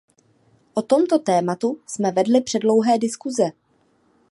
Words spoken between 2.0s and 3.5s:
vedli předlouhé diskuze.